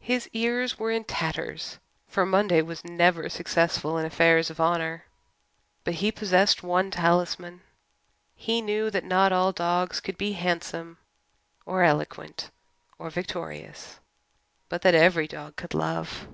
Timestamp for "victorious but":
13.10-14.80